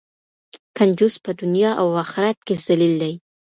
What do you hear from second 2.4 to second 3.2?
کې ذلیل دی.